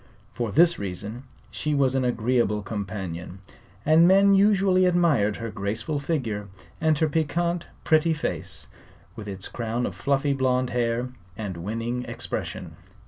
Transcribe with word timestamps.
For 0.33 0.51
this 0.51 0.79
reason 0.79 1.25
she 1.51 1.75
was 1.75 1.93
an 1.93 2.03
agreeable 2.03 2.63
companion, 2.63 3.37
and 3.85 4.07
men 4.07 4.33
usually 4.33 4.87
admired 4.87 5.35
her 5.35 5.51
graceful 5.51 5.99
figure 5.99 6.47
and 6.81 6.97
her 6.97 7.07
piquant, 7.07 7.67
pretty 7.83 8.15
face 8.15 8.65
with 9.15 9.27
its 9.27 9.47
crown 9.47 9.85
of 9.85 9.93
fluffy 9.93 10.33
blonde 10.33 10.71
hair 10.71 11.09
and 11.37 11.55
winning 11.57 12.03
expression. 12.05 12.77